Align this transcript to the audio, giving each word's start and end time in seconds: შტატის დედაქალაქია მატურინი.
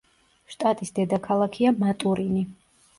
შტატის 0.53 0.93
დედაქალაქია 0.97 1.77
მატურინი. 1.87 2.47